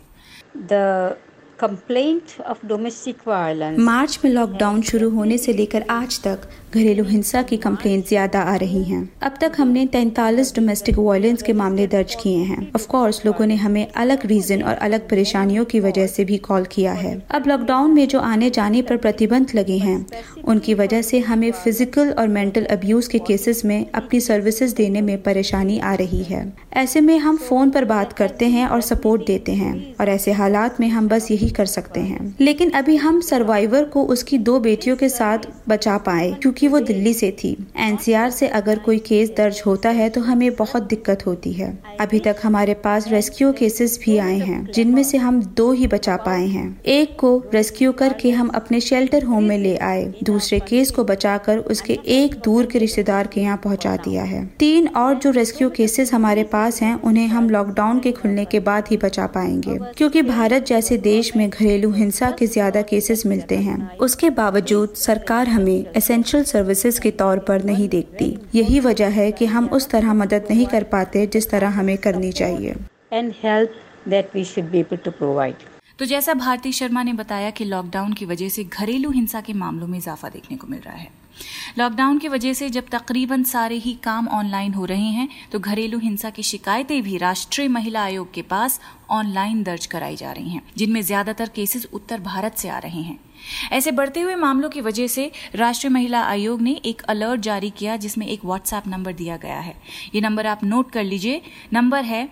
Complaint 1.61 2.41
of 2.47 2.67
domestic 2.67 3.17
violence 3.29 3.79
March 3.81 4.19
में 4.25 4.31
लॉकडाउन 4.31 4.83
शुरू 4.83 5.09
होने 5.11 5.39
से 5.39 5.53
लेकर 5.53 5.85
आज 5.91 6.21
तक 6.23 6.41
घरेलू 6.75 7.05
हिंसा 7.05 7.41
की 7.43 7.57
कंप्लेंट 7.57 8.07
ज़्यादा 8.07 8.41
आ 8.43 8.55
रही 8.57 8.83
हैं। 8.85 9.01
अब 9.23 9.37
तक 9.41 9.53
हमने 9.59 9.85
तैतालीस 9.87 10.55
डोमेस्टिक 10.55 10.99
वायलेंस 10.99 11.43
के 11.43 11.53
मामले 11.53 11.87
दर्ज 11.87 12.15
किए 12.15 12.43
हैं। 12.45 12.61
ऑफ़ 12.77 12.87
कोर्स 12.89 13.25
लोगों 13.27 13.47
ने 13.47 13.55
हमें 13.57 13.87
अलग 13.95 14.27
रीजन 14.27 14.63
और 14.63 14.75
अलग 14.79 15.09
परेशानियों 15.09 15.65
की 15.65 15.81
वजह 15.81 16.07
से 16.07 16.25
भी 16.25 16.39
कॉल 16.39 16.65
किया 16.73 16.93
है। 16.93 17.15
अब 17.31 17.47
लॉकडाउन 17.49 17.95
में 17.95 18.07
जो 18.09 18.21
आने 18.21 18.51
जाने 18.51 18.83
पर 18.83 18.97
प्रतिबंध 18.97 19.55
लगे 19.55 19.79
हैं, 19.79 20.07
उनकी 20.45 20.75
वजह 20.75 21.03
से 21.03 21.19
हमें 21.21 21.51
फ़िज़िकल 21.55 22.11
और 22.11 22.29
मेंटल 22.29 22.65
अब्यूज 22.71 23.09
के 23.09 23.19
केसेस 23.21 23.65
में 23.65 23.91
अपनी 23.93 24.21
सर्विसेज़ 24.21 24.75
देने 24.75 25.01
में 25.01 25.17
परेशानी 25.23 25.79
आ 25.81 25.95
रही 25.95 26.23
है। 26.23 26.47
ऐसे 26.77 27.01
में 27.01 27.19
हम 27.19 27.37
फ़ोन 27.39 27.71
पर 27.71 27.85
बात 27.87 28.13
करते 28.13 28.47
हैं 28.49 28.67
और 28.67 28.81
सपोर्ट 28.83 29.27
देते 29.27 29.53
हैं। 29.55 29.75
और 29.97 30.09
ऐसे 30.09 30.33
हालात 30.35 30.81
में 30.81 30.89
हम 30.89 31.09
बस 31.09 31.31
यही 31.31 31.48
कर 31.51 31.67
सकते 31.67 32.01
हैं। 32.01 32.35
लेकिन 32.41 32.71
अभी 32.71 32.97
हम 32.97 33.21
सर्वाइवर 33.21 33.85
को 33.85 34.05
उसकी 34.05 34.39
दो 34.39 34.59
बेटियों 34.61 34.97
के 34.97 35.09
साथ 35.09 35.39
बचा 35.69 35.99
पाए, 35.99 36.31
क्योंकि 36.33 36.59
क्योंकि 36.59 36.69
वो 36.69 36.79
दिल्ली 36.81 37.13
से 37.15 37.31
थी। 37.45 37.57
एनसीआर 37.77 38.31
से 38.31 38.47
अगर 38.49 38.79
कोई 38.79 38.99
केस 38.99 39.31
दर्ज 39.37 39.63
होता 39.67 39.89
है 39.89 40.09
तो 40.09 40.21
हमें 40.21 40.55
बहुत 40.55 40.83
दिक्कत 40.83 41.27
होती 41.27 41.53
है। 41.53 41.79
अभी 42.01 42.19
तक 42.19 42.37
हमारे 42.43 42.75
पास 42.75 43.09
रेस्क्यू 43.09 43.53
केसेस 43.53 43.99
भी 44.05 44.17
आए 44.19 44.39
हैं, 44.39 44.67
जिनमें 44.75 45.03
से 45.03 45.19
हम 45.19 45.41
दो 45.57 45.71
ही 45.73 45.87
बचा 45.87 46.17
पाए 46.17 46.47
हैं। 46.47 46.81
एक 46.87 47.17
को 47.19 47.37
रेस्क्यू 47.55 47.93
करके 47.93 48.31
हम 48.31 48.49
अपने 48.49 48.81
शेल्टर 48.81 49.25
होम 49.25 49.45
में 49.45 49.59
ले 49.59 49.77
आए। 49.77 50.05
दूसरे 50.25 50.59
केस 50.59 50.91
को 50.91 51.05
बचाकर 51.05 51.59
उसके 51.59 51.99
एक 52.07 52.35
दूर 52.35 52.67
के 52.67 52.79
रिश्तेदार 52.79 53.27
के 53.27 53.41
यहाँ 53.41 53.57
पहुँचा 53.57 53.97
दिया 53.97 54.23
है। 54.23 54.45
तीन 54.59 54.89
और 54.89 55.15
जो 55.15 55.31
रेस्क्यू 55.31 55.71
केसेस 55.71 56.13
हमारे 56.13 56.43
पास 56.45 56.83
हैं, 56.83 56.95
उन्हें 57.03 57.27
हम 57.29 57.51
लॉकडाउन 57.51 58.01
के 58.01 58.13
खुलने 58.13 58.45
के 58.45 58.61
बाद 58.61 58.85
ही 58.91 58.97
बचा 58.97 59.27
पाएँगे। 59.27 59.79
क्योंकि 59.97 60.23
भारत 60.23 60.67
जैसे 60.67 60.97
देश 60.99 61.37
में 61.39 61.49
घरेलू 61.51 61.91
हिंसा 61.93 62.31
के 62.39 62.47
ज़्यादा 62.49 62.83
केसेस 62.85 63.25
मिलते 63.27 63.57
हैं। 63.59 63.97
उसके 63.99 64.31
बावजूद 64.33 64.95
सरकार 64.97 65.49
हमें 65.49 65.85
एसेंशियल 65.97 66.45
सर्विसेज़ 66.47 67.01
के 67.01 67.11
तौर 67.17 67.39
पर 67.49 67.65
नहीं 67.65 67.89
देखती। 67.89 68.37
यही 68.55 68.81
वजह 68.83 69.09
है 69.13 69.31
कि 69.33 69.47
हम 69.47 69.69
उस 69.71 69.91
तरह 69.91 70.15
मदद 70.17 70.47
नहीं 70.51 70.67
कर 70.67 70.85
पाते 70.93 71.27
जिस 71.29 71.51
तरह 71.51 71.79
हमें 71.79 71.97
करनी 71.99 72.33
चाहिए। 72.35 72.75
And 73.13 73.33
help 73.43 74.09
that 74.09 74.31
we 74.35 74.45
should 74.47 74.71
be 74.71 74.79
able 74.81 74.97
to 74.97 75.11
provide 75.13 75.55
तो 75.99 76.05
जैसा 76.05 76.35
भारती 76.35 76.73
शर्मा 76.73 77.03
ने 77.03 77.13
बताया 77.13 77.51
कि 77.51 77.65
लॉकडाउन 77.65 78.13
की 78.13 78.25
वजह 78.25 78.49
से 78.49 78.65
घरेलू 78.65 79.11
हिंसा 79.11 79.41
के 79.41 79.53
मामलों 79.53 79.87
में 79.87 79.97
इजाफा 79.99 80.29
देखने 80.29 80.57
को 80.57 80.67
मिल 80.67 80.81
रहा 80.81 80.97
है। 80.97 81.11
लॉकडाउन 81.79 82.19
की 82.19 82.29
वजह 82.29 82.53
से 82.53 82.69
जब 82.71 82.89
तकरीबन 82.91 83.43
सारे 83.45 83.77
ही 83.77 83.95
काम 83.95 84.29
ऑनलाइन 84.29 84.75
हो 84.75 84.85
रहे 84.85 85.09
हैं 85.09 85.29
तो 85.53 85.59
घरेलू 85.61 85.99
हिंसा 85.99 86.31
की 86.31 86.43
शिकायतें 86.43 87.03
भी 87.03 87.17
राष्ट्रीय 87.17 87.69
महिला 87.69 88.03
आयोग 88.03 88.33
के 88.35 88.43
पास 88.43 88.81
ऑनलाइन 89.11 89.63
दर्ज 89.63 89.87
कराई 89.87 90.17
जा 90.17 90.33
रही 90.33 90.51
हैं, 90.51 90.63
जिनमें 90.77 91.01
ज़्यादातर 91.03 91.49
केसेस 91.49 91.89
उत्तर 91.93 92.21
भारत 92.21 92.57
से 92.57 92.69
आ 92.69 92.79
रहे 92.79 93.03
हैं। 93.03 93.19
ऐसे 93.73 93.91
बढ़ते 93.93 94.21
हुए 94.21 94.35
मामलों 94.37 94.71
की 94.71 94.81
वजह 94.81 95.07
से 95.07 95.31
राष्ट्रीय 95.55 95.93
महिला 95.93 96.23
आयोग 96.23 96.63
ने 96.63 96.73
एक 96.85 97.03
अलर्ट 97.09 97.41
जारी 97.41 97.71
किया, 97.71 97.97
जिसमें 97.97 98.27
एक 98.27 98.45
व्हाट्सएप 98.45 98.89
नंबर 98.89 99.13
दिया 99.15 99.37
गया 99.37 99.59
है। 99.59 99.75
ये 100.15 100.21
नंबर 100.21 100.47
आप 100.47 100.65
नोट 100.65 100.91
कर 100.91 101.05
लीजिए। 101.05 101.43
नंबर 101.73 102.05
है 102.05 102.29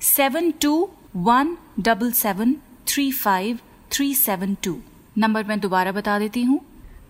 seven 0.00 0.50
two 0.62 0.88
one 1.16 1.56
double 1.78 2.12
seven 2.14 2.56
three 2.90 3.10
five 3.12 3.58
three 3.92 4.14
seven 4.14 4.54
two 4.54 4.76
number 5.18 5.44
मैं 5.44 5.58
दोबारा 5.60 5.90
बता 5.92 6.18
देती 6.18 6.42
हूँ। 6.42 6.58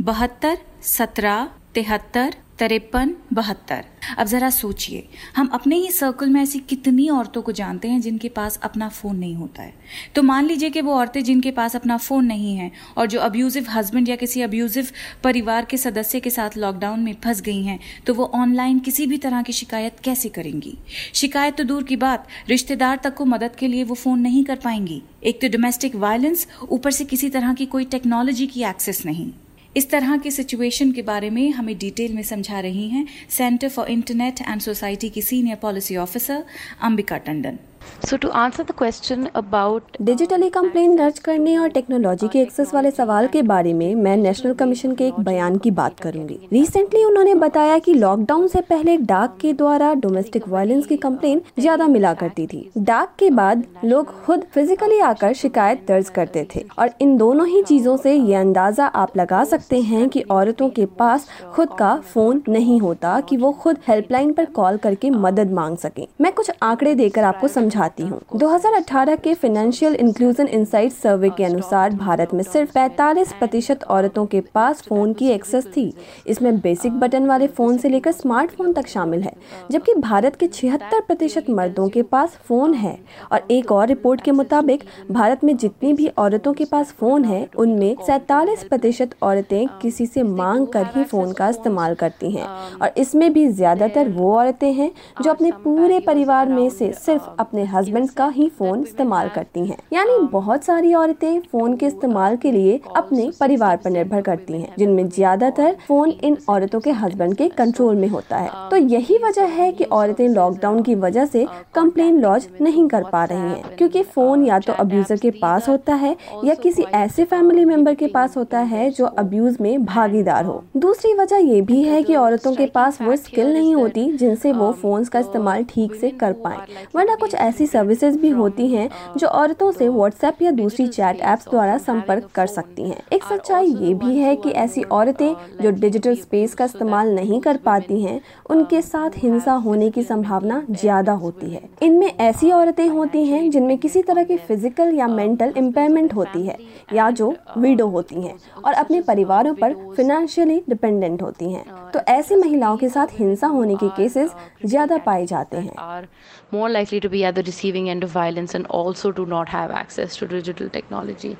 बहत्तर 0.02 0.58
सत्रह 0.82 1.44
तिहत्तर 1.74 2.34
तिरपन 2.60 3.14
बहत्तर। 3.32 3.84
अब 4.18 4.26
जरा 4.26 4.48
सोचिए, 4.50 5.08
हम 5.36 5.46
अपने 5.46 5.76
ही 5.76 5.90
सर्कल 5.90 6.30
में 6.30 6.40
ऐसी 6.42 6.58
कितनी 6.58 7.08
औरतों 7.08 7.42
को 7.42 7.52
जानते 7.52 7.88
हैं 7.88 8.00
जिनके 8.00 8.28
पास 8.28 8.58
अपना 8.62 8.88
फ़ोन 8.88 9.16
नहीं 9.16 9.34
होता 9.34 9.62
है? 9.62 9.72
तो 10.14 10.22
मान 10.22 10.46
लीजिए 10.46 10.70
कि 10.70 10.80
वो 10.80 10.94
औरतें 10.94 11.22
जिनके 11.24 11.50
पास 11.50 11.76
अपना 11.76 11.96
फ़ोन 11.96 12.24
नहीं 12.24 12.54
है 12.56 12.70
और 12.96 13.06
जो 13.06 13.20
अब्यूजिव 13.20 13.66
हस्बैंड 13.70 14.08
या 14.08 14.16
किसी 14.16 14.42
अब्यूजिव 14.42 14.88
परिवार 15.24 15.64
के 15.64 15.76
सदस्य 15.76 16.20
के 16.20 16.30
साथ 16.30 16.56
लॉकडाउन 16.56 17.00
में 17.00 17.14
फंस 17.24 17.40
गई 17.40 17.62
हैं 17.62 17.78
तो 18.06 18.14
वो 18.14 18.30
ऑनलाइन 18.34 18.78
किसी 18.78 19.06
भी 19.06 19.18
तरह 19.18 19.42
की 19.42 19.52
शिकायत 19.52 20.00
कैसे 20.04 20.28
करेंगी? 20.28 20.76
शिकायत 21.14 21.56
तो 21.56 21.64
दूर 21.64 21.82
की 21.82 21.96
बात, 21.96 22.26
रिश्तेदार 22.48 23.00
तक 23.04 23.14
को 23.14 23.24
मदद 23.24 23.56
के 23.56 23.68
लिए 23.68 23.84
वो 23.84 23.94
फ़ोन 23.94 24.20
नहीं 24.20 24.44
कर 24.44 24.56
पाएँगी। 24.56 25.02
एक 25.24 25.40
तो 25.40 25.48
डोमेस्टिक 25.48 25.96
वायलेंस 25.96 26.46
ऊपर 26.70 26.90
से 26.90 27.04
किसी 27.04 27.28
तरह 27.30 27.54
की 27.54 27.66
कोई 27.66 27.84
टेक्नोलॉजी 27.84 28.46
की 28.46 28.62
एक्सेस 28.64 29.04
नहीं। 29.06 29.30
इस 29.76 29.90
तरह 29.90 30.16
की 30.16 30.30
सिचुएशन 30.30 30.92
के 30.92 31.02
बारे 31.02 31.30
में 31.30 31.50
हमें 31.50 31.76
डिटेल 31.78 32.14
में 32.14 32.22
समझा 32.22 32.60
रही 32.60 32.88
हैं 32.88 33.06
centre 33.30 33.68
for 33.68 33.90
internet 33.90 34.40
and 34.40 34.60
society 34.60 35.10
की 35.10 35.22
senior 35.22 35.56
policy 35.56 35.96
officer 35.96 36.44
Ambika 36.82 37.16
Tandon. 37.16 37.58
So 38.00 38.16
to 38.16 38.28
answer 38.28 38.64
the 38.64 38.72
question 38.78 39.24
about 39.36 39.96
digitally 40.02 40.48
complain 40.50 40.96
दर्ज 40.96 41.18
करने 41.18 41.56
और 41.58 41.68
टेक्नोलॉजी 41.70 42.28
के 42.28 42.40
एक्सेस 42.40 42.72
वाले 42.74 42.90
सवाल 42.90 43.26
के 43.28 43.42
बारे 43.42 43.72
में 43.74 43.94
मैं 43.94 44.16
नेशनल 44.16 44.54
कमीशन 44.54 44.94
के 44.94 45.06
एक 45.06 45.18
बयान 45.20 45.56
की 45.58 45.70
बात 45.70 45.98
करूँगी। 46.00 46.38
रिसेंटली 46.52 47.04
उन्होंने 47.04 47.34
बताया 47.34 47.78
कि 47.78 47.94
लॉकडाउन 47.94 48.46
से 48.48 48.60
पहले 48.60 48.96
डाक 48.98 49.36
के 49.40 49.52
द्वारा 49.52 49.92
डोमेस्टिक 49.96 50.48
वायलेंस 50.48 50.86
की 50.86 50.96
कंप्लेन 50.96 51.42
ज़्यादा 51.58 51.86
मिला 51.88 52.12
करती 52.14 52.46
थी। 52.46 52.70
डाक 52.78 53.14
के 53.18 53.30
बाद 53.30 53.64
लोग 53.84 54.12
खुद 54.24 54.44
फिजिकली 54.54 55.00
आकर 55.00 55.32
शिकायत 55.34 55.84
दर्ज 55.88 56.08
करते 56.08 56.46
थे 56.54 56.64
और 56.78 56.90
इन 57.00 57.16
दोनों 57.16 57.46
ही 57.46 57.62
चीज़ों 57.62 57.96
से 57.96 58.14
ये 58.14 58.34
अंदाज़ा 58.34 58.86
आप 58.86 59.16
लगा 59.16 59.42
सकते 59.44 59.80
हैं 59.82 60.08
कि 60.08 60.20
औरतों 60.30 60.68
के 60.70 60.86
पास 60.98 61.28
खुद 61.54 61.68
का 61.78 61.94
फ़ोन 62.04 62.42
नहीं 62.48 62.80
होता 62.80 63.18
कि 63.20 63.36
वो 63.36 63.52
खुद 63.52 63.78
हेल्पलाइन 63.88 64.32
पर 64.32 64.44
कॉल 64.52 64.76
करके 64.78 65.10
मदद 65.10 65.52
मांग 65.52 65.76
सके। 65.78 66.08
मैं 66.20 66.32
कुछ 66.32 66.50
आंकड़े 66.62 66.94
देकर 66.94 67.24
आपको 67.24 67.48
समझा 67.48 67.69
समझाती 67.70 68.02
हूँ। 68.02 68.20
2018 68.34 69.16
के 69.16 69.34
फाइनेंशियल 69.34 69.94
इंक्लूजन 69.94 70.46
इंसाइट 70.48 70.92
सर्वे 70.92 71.30
के 71.30 71.44
अनुसार 71.44 71.94
भारत 71.94 72.34
में 72.34 72.42
सिर्फ़ 72.42 72.72
45 72.72 73.32
प्रतिशत 73.32 73.82
औरतों 73.90 74.24
के 74.26 74.40
पास 74.54 74.82
फ़ोन 74.82 75.12
की 75.12 75.28
एक्सेस 75.30 75.66
थी। 75.66 75.92
इसमें 76.26 76.58
बेसिक 76.60 76.98
बटन 77.00 77.26
वाले 77.26 77.46
फ़ोन 77.48 77.76
से 77.78 77.88
लेकर 77.88 78.12
स्मार्टफ़ोन 78.12 78.72
तक 78.72 78.86
शामिल 78.86 79.22
है, 79.22 79.32
जबकि 79.70 79.94
भारत 80.00 80.36
के 80.36 80.46
छिहत्तर 80.48 81.00
प्रतिशत 81.00 81.50
मर्दों 81.50 81.88
के 81.88 82.02
पास 82.04 82.38
फ़ोन 82.48 82.74
है। 82.74 82.98
और 83.32 83.46
एक 83.50 83.72
और 83.72 83.86
रिपोर्ट 83.88 84.20
के 84.20 84.30
मुताबिक, 84.32 84.84
भारत 85.10 85.44
में 85.44 85.56
जितनी 85.56 85.92
भी 85.92 86.06
औरतों 86.18 86.52
के 86.52 86.64
पास 86.64 86.92
फ़ोन 86.92 87.24
है, 87.24 87.48
उनमें 87.56 87.96
सैतालीस 88.06 88.64
प्रतिशत 88.64 89.14
औरतें 89.22 89.66
किसी 89.82 90.06
से 90.06 90.22
मांग 90.22 90.66
कर 90.66 90.86
ही 90.96 91.04
फ़ोन 91.04 91.32
का 91.32 91.48
इस्तेमाल 91.48 91.94
करती 91.94 92.30
हैं। 92.30 92.46
और 92.76 92.92
इसमें 92.98 93.32
भी 93.32 93.46
ज़्यादातर 93.50 94.08
वो 94.10 94.34
औरतें 94.36 94.72
हैं 94.72 94.90
जो 95.22 95.30
अपने 95.30 95.50
पूरे 95.64 95.98
परिवार 96.00 96.48
में 96.48 96.68
से 96.70 96.92
सिर्फ़ 96.94 97.28
अपने 97.40 97.59
हस्बैंड 97.66 98.10
का 98.10 98.26
ही 98.28 98.48
फ़ोन 98.50 98.82
इस्तेमाल 98.82 99.28
करती 99.28 99.66
हैं। 99.66 99.76
यानी 99.92 100.18
बहुत 100.28 100.64
सारी 100.64 100.92
औरतें 100.94 101.40
फ़ोन 101.42 101.76
के 101.76 101.86
इस्तेमाल 101.86 102.36
के 102.36 102.52
लिए 102.52 102.80
अपने 102.96 103.30
परिवार 103.40 103.76
पर 103.76 103.90
निर्भर 103.90 104.22
करती 104.22 104.60
हैं, 104.60 104.74
जिनमें 104.78 105.08
ज़्यादातर 105.08 105.76
फ़ोन 105.88 106.10
इन 106.10 106.36
औरतों 106.48 106.80
के 106.80 106.90
हस्बैंड 106.92 107.34
के 107.36 107.48
कंट्रोल 107.50 107.94
में 107.96 108.08
होता 108.08 108.36
है। 108.36 108.50
तो 108.70 108.76
यही 108.76 109.18
वजह 109.18 109.46
है 109.52 109.70
कि 109.72 109.84
औरतें 109.86 110.26
लॉकडाउन 110.28 110.82
की 110.82 110.94
वजह 110.96 111.26
से 111.26 111.46
कंप्लेन 111.74 112.20
लॉन्च 112.20 112.48
नहीं 112.60 112.86
कर 112.88 113.04
पा 113.04 113.24
रही 113.24 113.38
हैं, 113.40 113.76
क्योंकि 113.76 114.02
फ़ोन 114.04 114.44
या 114.46 114.58
तो 114.58 114.72
अब्यूजर 114.74 115.16
के 115.16 115.30
पास 115.32 115.68
होता 115.68 115.94
है 115.94 116.16
या 116.44 116.54
किसी 116.56 116.82
ऐसे 116.94 117.24
फैमिली 117.24 117.64
मेंबर 117.64 117.94
के 117.94 118.06
पास 118.08 118.36
होता 118.36 118.58
है 118.60 118.88
जो 118.90 119.06
अब्यूज 119.06 119.56
में 119.60 119.84
भागीदार 119.84 120.44
हो। 120.44 120.62
दूसरी 120.78 121.14
वजह 121.14 121.36
ये 121.46 121.60
भी 121.62 121.82
है 121.82 122.02
कि 122.02 122.14
औरतों 122.16 122.54
के 122.54 122.66
पास 122.66 123.00
वो 123.02 123.16
स्किल 123.16 123.52
नहीं 123.52 123.74
होती 123.74 124.10
जिनसे 124.12 124.52
वो 124.52 124.70
फ़ोन 124.72 125.04
का 125.04 125.18
इस्तेमाल 125.18 125.64
ठीक 125.64 125.94
से 125.94 126.10
कर 126.12 126.32
पाए। 126.34 126.58
वरना 126.94 127.14
कुछ 127.14 127.34
ऐसी 127.50 127.66
सर्विसेज़ 127.68 128.18
भी 128.18 128.30
होती 128.32 128.68
हैं 128.68 128.88
जो 129.16 129.26
औरतों 129.28 129.70
से 129.72 129.88
व्हाट्सएप 129.90 130.42
या 130.42 130.50
दूसरी 130.52 130.86
चैट 130.88 131.20
एप्स 131.22 131.48
द्वारा 131.50 131.76
संपर्क 131.80 132.28
कर 132.34 132.46
सकती 132.48 132.82
हैं। 132.82 132.98
एक 133.12 133.24
सच्चाई 133.24 133.66
ये 133.66 133.94
भी 133.96 134.16
है 134.16 134.34
कि 134.36 134.50
ऐसी 134.60 134.82
औरतें 134.92 135.34
जो 135.60 135.70
डिजिटल 135.72 136.16
स्पेस 136.16 136.54
का 136.54 136.64
इस्तेमाल 136.64 137.14
नहीं 137.14 137.40
कर 137.40 137.56
पाती 137.58 138.00
हैं, 138.02 138.20
उनके 138.50 138.82
साथ 138.82 139.10
हिंसा 139.16 139.52
होने 139.60 139.90
की 139.90 140.02
संभावना 140.02 140.62
ज़्यादा 140.72 141.12
होती 141.14 141.50
है। 141.50 141.62
इनमें 141.82 142.06
ऐसी 142.10 142.50
औरतें 142.52 142.86
होती 142.88 143.24
हैं 143.24 143.50
जिनमें 143.50 143.76
किसी 143.78 144.02
तरह 144.02 144.24
की 144.24 144.36
फ़िज़िकल 144.38 144.94
या 144.94 145.06
मेंटल 145.08 145.52
इम्पेयरमेंट 145.56 146.14
होती 146.14 146.46
है 146.46 146.56
या 146.92 147.10
जो 147.12 147.34
विडो 147.58 147.86
होती 147.88 148.22
हैं 148.22 148.34
और 148.56 148.72
अपने 148.74 149.00
परिवारों 149.02 149.54
पर 149.54 149.74
फिनेंशियली 149.96 150.62
डिपेंडेंट 150.68 151.22
होती 151.22 151.52
हैं। 151.52 151.64
तो 151.92 152.00
ऐसी 152.08 152.36
महिलाओं 152.36 152.76
के 152.76 152.88
साथ 152.88 153.06
हिंसा 153.12 153.46
होने 153.48 153.76
के 153.76 153.88
केसेस 153.96 154.34
ज़्यादा 154.64 154.98
पाए 154.98 155.26
जाते 155.26 155.56
हैं। 155.56 156.06
More 156.54 156.74
likely 156.74 157.06
to 157.06 157.12
be 157.12 157.20
at 157.22 157.38
the 157.38 157.48
receiving 157.48 157.84
end 157.94 158.04
of 158.04 158.16
violence 158.16 158.60
and 158.60 158.66
also 158.70 159.16
do 159.16 159.28
not 159.28 159.44
have 159.54 159.84
access 159.84 160.22
to 160.22 160.32
digital 160.32 160.72
technology. 160.76 161.34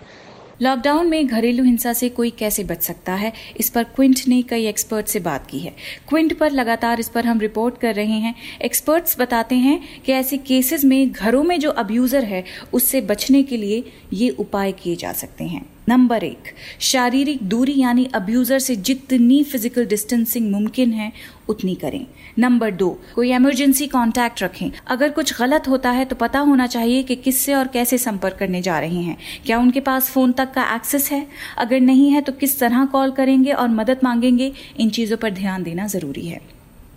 Lockdown 0.62 1.06
में 1.06 1.26
घरेलू 1.26 1.64
हिंसा 1.64 1.92
से 1.92 2.08
कोई 2.08 2.30
कैसे 2.30 2.64
बच 2.64 2.82
सकता 2.82 3.14
है? 3.14 3.32
इस 3.56 3.70
पर 3.70 3.82
क्विंट 3.84 4.20
ने 4.28 4.42
कई 4.42 4.66
एक्सपर्ट 4.66 5.06
से 5.06 5.20
बात 5.20 5.46
की 5.46 5.58
है। 5.58 5.76
क्विंट 6.08 6.38
पर 6.38 6.50
लगातार 6.50 7.00
इस 7.00 7.08
पर 7.08 7.24
हम 7.24 7.40
रिपोर्ट 7.40 7.78
कर 7.78 7.94
रहे 7.94 8.18
हैं। 8.18 8.34
एक्सपर्ट्स 8.62 9.20
बताते 9.20 9.54
हैं 9.54 10.02
कि 10.02 10.12
ऐसे 10.12 10.38
केसेस 10.38 10.84
में 10.84 11.12
घरों 11.12 11.42
में 11.42 11.60
जो 11.60 11.70
अब्यूजर 11.70 12.24
है, 12.24 12.44
उससे 12.72 13.00
बचने 13.00 13.42
के 13.42 13.56
लिए 13.56 13.84
ये 14.12 14.28
उपाय 14.28 14.72
किए 14.72 14.96
जा 14.96 15.12
सकते 15.12 15.44
हैं। 15.44 15.66
नंबर 15.90 16.24
एक, 16.24 16.48
शारीरिक 16.80 17.42
दूरी 17.42 17.74
यानी 17.78 18.04
अब्यूजर 18.14 18.58
से 18.58 18.76
जितनी 18.78 19.42
फ़िज़िकल 19.44 19.86
डिस्टेंसिंग 19.86 20.50
मुमकिन 20.50 20.92
है, 20.92 21.12
उतनी 21.48 21.74
करें। 21.74 22.06
नंबर 22.38 22.70
दो, 22.70 22.88
कोई 23.14 23.32
इमरजेंसी 23.32 23.86
कांटेक्ट 23.86 24.42
रखें। 24.42 24.70
अगर 24.86 25.10
कुछ 25.10 25.38
गलत 25.38 25.68
होता 25.68 25.90
है 25.90 26.04
तो 26.04 26.16
पता 26.16 26.38
होना 26.40 26.66
चाहिए 26.66 27.02
कि 27.02 27.16
किससे 27.16 27.54
और 27.54 27.68
कैसे 27.68 27.98
संपर्क 27.98 28.36
करने 28.38 28.62
जा 28.62 28.78
रहे 28.78 29.02
हैं। 29.02 29.16
क्या 29.46 29.58
उनके 29.58 29.80
पास 29.80 30.10
फ़ोन 30.10 30.32
तक 30.32 30.52
का 30.52 30.74
एक्सेस 30.74 31.10
है? 31.12 31.26
अगर 31.58 31.80
नहीं 31.80 32.10
है 32.10 32.20
तो 32.20 32.32
किस 32.32 32.58
तरह 32.58 32.84
कॉल 32.84 33.10
करेंगे 33.10 33.52
और 33.52 33.68
मदद 33.70 34.00
मांगेंगे? 34.04 34.52
इन 34.78 34.90
चीज़ों 34.90 35.16
पर 35.16 35.30
ध्यान 35.32 35.62
देना 35.62 35.86
ज़रूरी 35.86 36.26
है। 36.28 36.40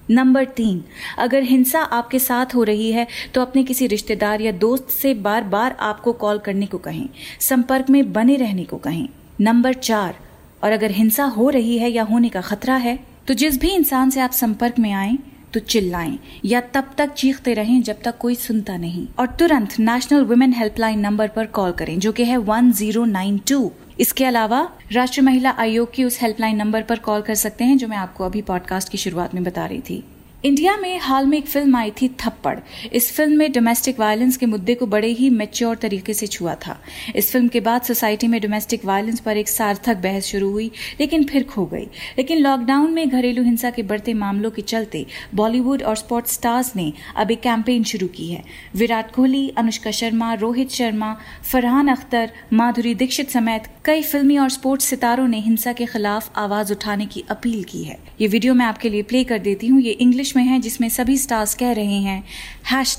नंबर 0.09 0.45
तीन, 0.47 0.83
अगर 1.17 1.43
हिंसा 1.43 1.79
आपके 1.79 2.19
साथ 2.19 2.55
हो 2.55 2.63
रही 2.63 2.91
है 2.91 3.07
तो 3.33 3.41
अपने 3.41 3.63
किसी 3.63 3.87
रिश्तेदार 3.87 4.41
या 4.41 4.51
दोस्त 4.51 4.89
से 4.91 5.13
बार 5.13 5.43
बार 5.45 5.75
आपको 5.81 6.13
कॉल 6.13 6.39
करने 6.39 6.65
को 6.65 6.77
कहें, 6.77 7.07
संपर्क 7.39 7.89
में 7.89 8.11
बने 8.13 8.35
रहने 8.35 8.63
को 8.63 8.77
कहें। 8.77 9.07
नंबर 9.41 9.73
चार, 9.73 10.15
और 10.63 10.71
अगर 10.71 10.91
हिंसा 10.91 11.23
हो 11.25 11.49
रही 11.49 11.77
है 11.77 11.89
या 11.91 12.03
होने 12.03 12.29
का 12.29 12.41
खतरा 12.41 12.75
है 12.77 12.97
तो 13.27 13.33
जिस 13.33 13.59
भी 13.59 13.69
इंसान 13.69 14.09
से 14.09 14.21
आप 14.21 14.31
संपर्क 14.31 14.79
में 14.79 14.91
आए 14.91 15.17
तो 15.53 15.59
चिल्लाएँ, 15.59 16.17
या 16.45 16.61
तब 16.73 16.91
तक 16.97 17.13
चीखते 17.13 17.53
रहें 17.53 17.81
जब 17.81 18.01
तक 18.01 18.17
कोई 18.17 18.35
सुनता 18.35 18.77
नहीं। 18.77 19.07
और 19.19 19.27
तुरंत 19.39 19.79
नेशनल 19.79 20.23
वुमेन 20.23 20.53
हेल्पलाइन 20.53 20.99
नंबर 20.99 21.27
पर 21.27 21.45
कॉल 21.45 21.71
करें, 21.71 21.99
जो 21.99 22.11
कि 22.11 22.25
है 22.25 22.37
वन 22.37 22.71
ज़ीरो 22.71 23.05
नाइन 23.05 23.37
टू 23.37 23.71
इसके 23.99 24.25
अलावा 24.25 24.67
राष्ट्रीय 24.91 25.25
महिला 25.25 25.49
आयोग 25.49 25.93
की 25.93 26.03
उस 26.03 26.21
हेल्पलाइन 26.21 26.55
नंबर 26.55 26.81
पर 26.81 26.99
कॉल 26.99 27.21
कर 27.21 27.35
सकते 27.35 27.63
हैं, 27.63 27.77
जो 27.77 27.87
मैं 27.87 27.97
आपको 27.97 28.25
अभी 28.25 28.41
पॉडकास्ट 28.41 28.89
की 28.89 28.97
शुरुआत 28.97 29.35
में 29.35 29.43
बता 29.43 29.65
रही 29.65 29.79
थी। 29.79 30.03
इंडिया 30.45 30.77
में 30.77 30.99
हाल 30.99 31.25
में 31.25 31.37
एक 31.37 31.45
फ़िल्म 31.47 31.75
आई 31.75 31.91
थी 31.91 32.07
थप्पड़। 32.07 32.59
इस 32.93 33.11
फ़िल्म 33.11 33.37
में 33.37 33.51
डोमेस्टिक 33.51 33.99
वायलेंस 33.99 34.37
के 34.37 34.45
मुद्दे 34.45 34.75
को 34.75 34.85
बड़े 34.85 35.07
ही 35.07 35.29
मेच्योर 35.29 35.75
तरीके 35.75 36.13
से 36.13 36.27
छुआ 36.27 36.55
था। 36.55 36.81
इस 37.15 37.31
फ़िल्म 37.31 37.47
के 37.47 37.59
बाद 37.59 37.81
सोसाइटी 37.81 38.27
में 38.27 38.41
डोमेस्टिक 38.41 38.85
वायलेंस 38.85 39.19
पर 39.19 39.37
एक 39.37 39.49
सार्थक 39.49 39.97
बहस 39.97 40.25
शुरू 40.25 40.51
हुई, 40.51 40.71
लेकिन 40.99 41.23
फिर 41.23 41.43
खो 41.43 41.65
गई। 41.65 41.85
लेकिन 42.17 42.37
लॉकडाउन 42.37 42.91
में 42.93 43.09
घरेलू 43.09 43.43
हिंसा 43.43 43.69
के 43.69 43.83
बढ़ते 43.83 44.13
मामलों 44.13 44.51
के 44.51 44.61
चलते 44.61 45.05
बॉलीवुड 45.35 45.83
और 45.83 45.95
स्पोर्ट्स 45.95 46.33
स्टार्स 46.33 46.75
ने 46.75 46.93
अब 47.15 47.31
एक 47.31 47.41
कैंपेन 47.41 47.83
शुरू 47.83 48.07
की 48.07 48.27
है। 48.27 48.43
विराट 48.75 49.11
कोहली, 49.11 49.49
अनुष्का 49.49 49.91
शर्मा, 49.91 50.33
रोहित 50.33 50.71
शर्मा, 50.71 51.17
फरहान 51.51 51.87
अख्तर, 51.87 52.31
माधुरी 52.53 52.95
दीक्षित 52.95 53.29
समेत 53.29 53.63
कई 53.85 54.01
फिल्मी 54.01 54.37
और 54.37 54.49
स्पोर्ट्स 54.49 54.85
सितारों 54.85 55.27
ने 55.27 55.39
हिंसा 55.39 55.73
के 55.73 55.85
खिलाफ 55.85 56.31
आवाज़ 56.35 56.73
उठाने 56.73 57.05
की 57.05 57.23
अपील 57.29 57.63
की 57.63 57.83
है। 57.83 57.97
ये 58.21 58.27
वीडियो 58.27 58.53
मैं 58.53 58.65
आपके 58.65 58.89
लिए 58.89 59.01
प्ले 59.01 59.23
कर 59.23 59.39
देती 59.39 59.67
हूँ। 59.67 59.81
ये 59.81 59.91
इंग्लिश 59.91 60.32
में 60.36 60.44
है 60.44 60.60
जिसमें 60.60 60.88
सभी 60.88 61.18
स्टार्स 61.18 61.54
कह 61.54 61.72
रहे 61.72 62.00
हैं 62.08 62.22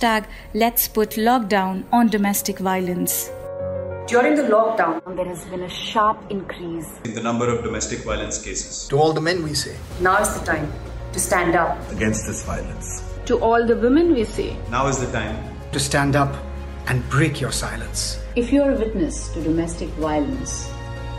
hashtag 0.02 0.24
let's 0.56 0.88
put 0.88 1.18
lockdown 1.18 1.84
on 1.94 2.10
domestic 2.10 2.62
violence 2.62 3.30
During 4.10 4.34
the 4.34 4.42
lockdown, 4.42 5.16
there 5.18 5.26
has 5.26 5.46
been 5.46 5.62
a 5.62 5.70
sharp 5.70 6.32
increase 6.32 6.88
in 7.06 7.14
the 7.14 7.22
number 7.22 7.48
of 7.48 7.64
domestic 7.64 8.00
violence 8.00 8.40
cases. 8.42 8.88
To 8.88 8.98
all 8.98 9.14
the 9.14 9.22
men, 9.22 9.44
we 9.44 9.54
say, 9.54 9.76
now 10.02 10.18
is 10.22 10.32
the 10.34 10.44
time 10.48 10.66
to 11.14 11.20
stand 11.20 11.56
up 11.56 11.92
against 11.92 12.26
this 12.26 12.42
violence. 12.44 13.04
To 13.28 13.38
all 13.38 13.68
the 13.68 13.76
women, 13.76 14.12
we 14.16 14.24
say, 14.24 14.58
now 14.72 14.88
is 14.88 14.98
the 14.98 15.12
time 15.12 15.38
to 15.74 15.80
stand 15.80 16.16
up 16.16 16.34
and 16.88 17.08
break 17.12 17.40
your 17.40 17.52
silence. 17.52 18.18
If 18.36 18.52
you 18.52 18.64
are 18.64 18.72
a 18.72 18.80
witness 18.80 19.30
to 19.36 19.44
domestic 19.44 19.90
violence 19.90 20.72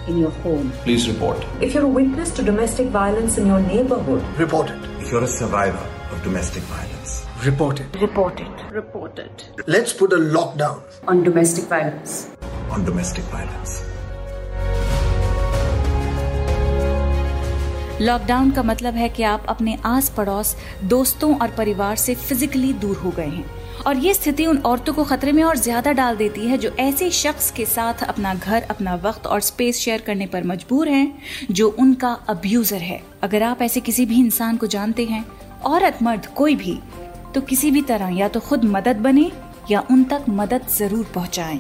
in 0.09 0.19
your 0.19 0.33
home, 0.43 0.73
please 0.83 1.09
report. 1.09 1.47
If 1.61 1.75
you're 1.75 1.85
a 1.85 1.95
witness 2.01 2.33
to 2.33 2.43
domestic 2.43 2.89
violence 2.89 3.39
in 3.39 3.47
your 3.47 3.61
neighborhood, 3.61 4.25
report 4.37 4.69
it. 4.71 4.91
If 4.99 5.13
you're 5.13 5.23
a 5.23 5.29
survivor 5.29 5.94
of 6.12 6.22
domestic 6.24 6.64
violence, 6.64 7.26
report 7.44 7.80
it. 7.80 8.00
Report 8.00 8.40
it. 8.40 8.64
Report 8.72 9.18
it. 9.18 9.50
Let's 9.68 9.94
put 9.94 10.14
a 10.14 10.18
lockdown 10.18 10.82
on 11.06 11.24
domestic 11.24 11.66
violence. 11.66 12.30
On 12.70 12.86
domestic 12.86 13.24
violence. 13.26 13.82
Lockdown 18.02 18.50
का 18.52 18.64
मतलब 18.64 18.94
है 18.94 19.08
कि 19.10 19.24
आप 19.24 19.46
अपने 19.50 19.78
आस 19.86 20.10
पड़ोस 20.18 20.56
दोस्तों 20.84 21.36
और 21.36 21.52
परिवार 21.58 21.96
से 21.98 22.16
फिजिकली 22.16 22.72
दूर 22.82 22.96
हो 22.96 23.12
गए 23.12 23.28
हैं 23.28 23.46
और 23.88 23.98
ये 23.98 24.14
स्थिति 24.14 24.46
उन 24.46 24.58
औरतों 24.66 24.94
को 24.94 25.04
खतरे 25.04 25.32
में 25.32 25.44
और 25.44 25.58
ज़्यादा 25.58 25.92
डाल 25.92 26.18
देती 26.18 26.48
है 26.48 26.58
जो 26.58 26.70
ऐसे 26.80 27.10
शख्स 27.12 27.50
के 27.52 27.66
साथ 27.66 28.04
अपना 28.08 28.34
घर 28.34 28.62
अपना 28.70 28.96
वक्त 29.04 29.28
और 29.28 29.42
स्पेस 29.42 29.80
शेयर 29.80 30.02
करने 30.08 30.26
पर 30.28 30.44
मजबूर 30.44 30.90
हैं 30.90 31.08
जो 31.52 31.70
उनका 31.80 32.12
अब्यूजर 32.30 32.82
है 32.82 33.02
अगर 33.24 33.44
आप 33.44 33.62
ऐसे 33.62 33.82
किसी 33.82 34.06
भी 34.06 34.20
इंसान 34.20 34.58
को 34.58 34.68
जानते 34.68 35.06
हैं 35.06 35.26
औरत 35.66 36.00
मर्द 36.04 36.26
कोई 36.36 36.56
भी 36.56 36.78
तो 37.36 37.42
किसी 37.42 37.72
भी 37.72 37.82
तरह 37.82 38.18
या 38.18 38.28
तो 38.28 38.40
खुद 38.40 38.64
मदद 38.66 38.98
बने 38.98 39.32
या 39.72 39.84
उन 39.92 40.04
तक 40.04 40.26
मदद 40.30 40.68
ज़रूर 40.68 41.06
पहुंचाएँ। 41.16 41.60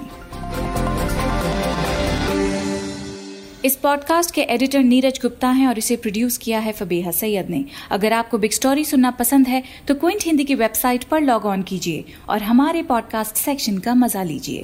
इस 3.65 3.75
पॉडकास्ट 3.75 4.33
के 4.33 4.41
एडिटर 4.41 4.79
नीरज 4.79 5.19
गुप्ता 5.21 5.49
हैं 5.49 5.67
और 5.67 5.77
इसे 5.77 5.95
प्रोड्यूस 5.95 6.37
किया 6.37 6.59
है 6.59 6.71
फबीहा 6.71 7.11
सैयद 7.11 7.49
ने 7.49 7.63
अगर 7.91 8.13
आपको 8.13 8.37
बिग 8.37 8.51
स्टोरी 8.51 8.83
सुनना 8.85 9.11
पसंद 9.11 9.47
है 9.47 9.63
तो 9.87 9.95
क्विंट 9.95 10.23
हिंदी 10.23 10.43
की 10.43 10.55
वेबसाइट 10.55 11.03
पर 11.03 11.21
लॉग 11.21 11.45
ऑन 11.45 11.61
कीजिए 11.61 12.03
और 12.29 12.43
हमारे 12.43 12.83
पॉडकास्ट 12.83 13.35
सेक्शन 13.35 13.77
का 13.77 13.95
मज़ा 13.95 14.23
लीजिए 14.23 14.63